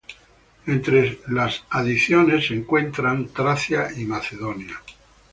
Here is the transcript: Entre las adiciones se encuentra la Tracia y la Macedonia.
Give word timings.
Entre 0.65 1.19
las 1.27 1.63
adiciones 1.69 2.47
se 2.47 2.55
encuentra 2.55 3.13
la 3.13 3.27
Tracia 3.27 3.87
y 3.95 4.05
la 4.05 4.15
Macedonia. 4.15 4.81